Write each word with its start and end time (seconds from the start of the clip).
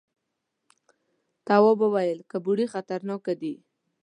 تواب 1.45 1.79
وويل، 1.83 2.17
کربوړي 2.29 2.65
خطرناکه 2.73 3.33
دي. 3.41 3.53